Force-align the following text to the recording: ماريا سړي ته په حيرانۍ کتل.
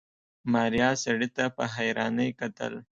ماريا 0.53 0.89
سړي 1.03 1.27
ته 1.35 1.43
په 1.55 1.63
حيرانۍ 1.75 2.29
کتل. 2.39 2.73